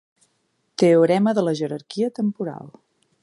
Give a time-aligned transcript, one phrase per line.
[0.83, 2.73] Teorema de la jerarquia temporal.